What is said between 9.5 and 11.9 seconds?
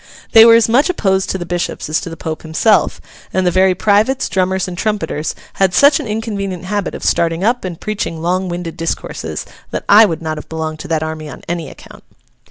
that I would not have belonged to that army on any